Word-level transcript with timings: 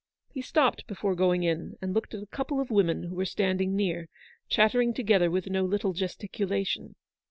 He 0.33 0.41
stopped 0.41 0.87
before 0.87 1.13
going 1.13 1.43
in, 1.43 1.77
and 1.79 1.93
looked 1.93 2.15
at 2.15 2.23
a 2.23 2.25
couple 2.25 2.59
of 2.59 2.71
women 2.71 3.03
who 3.03 3.13
were 3.13 3.23
standing 3.23 3.75
near, 3.75 4.09
chat 4.49 4.71
tering 4.71 4.95
together 4.95 5.29
with 5.29 5.45
no 5.45 5.63
little 5.63 5.93
gesticulation. 5.93 6.95